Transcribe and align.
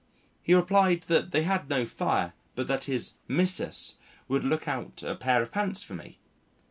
He 0.41 0.55
replied 0.55 1.01
that 1.09 1.29
they 1.29 1.43
had 1.43 1.69
no 1.69 1.85
fire 1.85 2.33
but 2.55 2.67
that 2.67 2.85
his 2.85 3.17
"missus" 3.27 3.99
would 4.27 4.43
look 4.43 4.67
out 4.67 5.03
a 5.03 5.13
pair 5.15 5.43
of 5.43 5.51
pants 5.51 5.83
for 5.83 5.93
me. 5.93 6.17